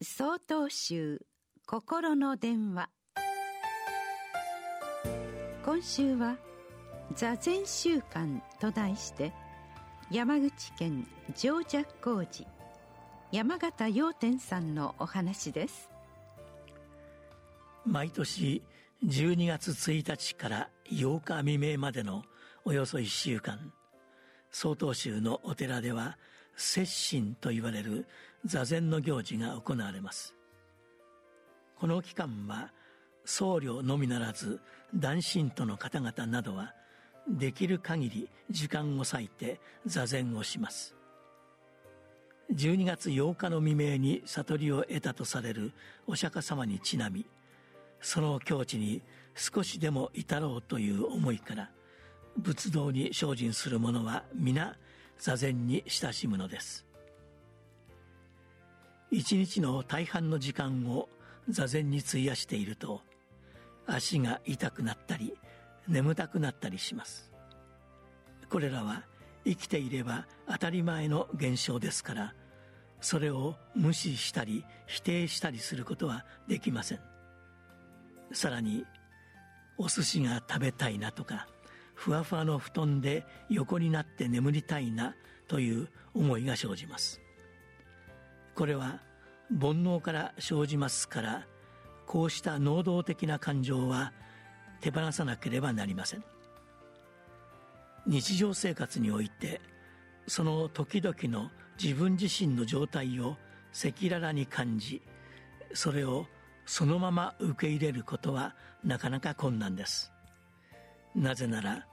[0.00, 1.26] 総統集
[1.66, 2.88] 心の電話。
[5.64, 6.38] 今週は
[7.16, 9.32] 「座禅週間」と題して
[10.08, 11.04] 山口県
[11.36, 12.46] 上尺工事
[13.32, 15.90] 山形陽天さんのお話です。
[17.84, 18.62] 毎年
[19.04, 22.22] 12月1日から8日未明までの
[22.64, 23.72] およそ1週間
[24.52, 26.18] 曹洞宗のお寺では
[26.58, 28.06] 摂心と言われる
[28.44, 30.34] 座禅の行事が行われます。
[31.78, 32.72] この期間は
[33.24, 34.60] 僧侶のみならず
[34.92, 36.74] 男信徒の方々などは
[37.28, 40.96] できる限り時間を割いて座禅をします。
[42.52, 45.72] 12月8日の未明に悟りを得たとされる
[46.06, 47.26] お釈迦様にちなみ
[48.00, 49.02] その境地に
[49.34, 51.70] 少しでも至ろうという思いから
[52.38, 54.76] 仏道に精進する者は皆
[55.18, 56.86] 座禅に親しむのです。
[59.10, 61.08] 一日の大半の時間を
[61.48, 63.00] 座禅に費やしていると
[63.86, 65.34] 足が痛くなったり
[65.88, 67.32] 眠たくなったりします。
[68.50, 69.02] これらは
[69.44, 72.34] 生きていれば当たり前の現象ですから
[73.00, 77.00] それを無視したり否定したりすることはできません。
[78.32, 78.84] さらに
[79.78, 81.48] お寿司が食べたいなとか
[81.98, 85.16] ふわふわの布団で横になって眠りたいな
[85.48, 87.20] という思いが生じます。
[88.54, 89.00] これは
[89.50, 91.46] 煩悩から生じますから
[92.06, 94.12] こうした能動的な感情は
[94.80, 96.24] 手放さなければなりません。
[98.06, 99.60] 日常生活において
[100.28, 101.50] その時々の
[101.82, 103.36] 自分自身の状態を
[103.72, 105.02] 赤裸々に感じ
[105.74, 106.26] それを
[106.64, 108.54] そのまま受け入れることは
[108.84, 110.12] なかなか困難です。
[111.14, 111.86] なぜなら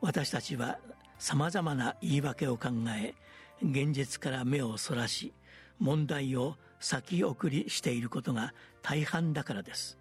[0.00, 0.78] 私たちは
[1.18, 3.14] さまざまな言い訳を考え
[3.62, 5.32] 現実から目をそらし
[5.78, 9.98] 問題を先送りしていることが大半だからです。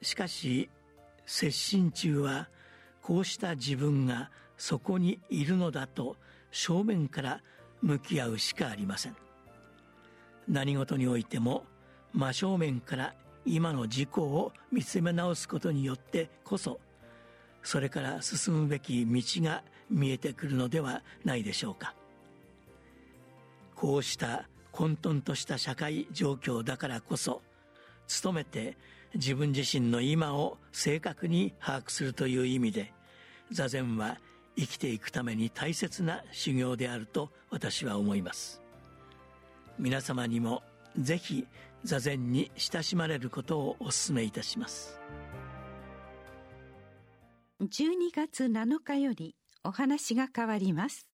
[0.00, 0.70] しかし
[1.26, 2.48] 接心中は
[3.02, 6.16] こうした自分がそこにいるのだと
[6.50, 7.40] 正面から
[7.82, 9.16] 向き合うしかありません。
[10.48, 11.64] 何事においても
[12.14, 16.80] 真正面から今の自己を見つめ直すことによってこそ
[17.62, 21.94] それから進むべき道が見えてくるのではないでしょうか。
[23.74, 27.42] こうした混沌とした社会状況だからこそ
[28.22, 28.76] 努めて
[29.14, 32.92] 自分自身の今を正確に把握するという意味で
[33.50, 34.18] 座禅は
[34.56, 38.60] 生きていくために大切な修行であると私は思います。
[39.78, 40.62] 皆様にも
[40.98, 41.46] ぜひ
[41.84, 44.98] 座禅に親しまれることをお勧めいたします。
[47.60, 51.07] 12月7日よりお話が変わります。